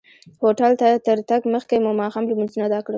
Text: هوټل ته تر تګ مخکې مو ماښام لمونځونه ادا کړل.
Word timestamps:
هوټل 0.41 0.71
ته 0.81 0.87
تر 1.05 1.17
تګ 1.29 1.41
مخکې 1.53 1.75
مو 1.83 1.91
ماښام 2.01 2.23
لمونځونه 2.27 2.63
ادا 2.67 2.79
کړل. 2.85 2.89